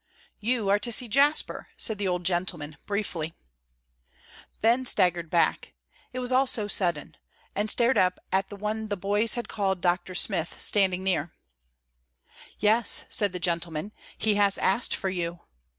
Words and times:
"You 0.39 0.67
are 0.69 0.79
to 0.79 0.91
see 0.91 1.07
Jasper," 1.07 1.67
said 1.77 1.99
the 1.99 2.07
old 2.07 2.23
gentleman, 2.23 2.75
briefly. 2.87 3.35
Ben 4.59 4.83
staggered 4.87 5.29
back, 5.29 5.75
it 6.11 6.17
was 6.17 6.31
all 6.31 6.47
so 6.47 6.67
sudden, 6.67 7.17
and 7.53 7.69
stared 7.69 7.99
up 7.99 8.17
at 8.31 8.49
the 8.49 8.55
one 8.55 8.87
the 8.87 8.97
boys 8.97 9.35
had 9.35 9.47
called 9.47 9.79
"Dr. 9.79 10.15
Smith" 10.15 10.59
standing 10.59 11.03
near. 11.03 11.33
"Yes," 12.57 13.05
said 13.09 13.31
the 13.31 13.39
gentleman, 13.39 13.93
"he 14.17 14.33
has 14.33 14.57
asked 14.57 14.95
for 14.95 15.09
you." 15.11 15.41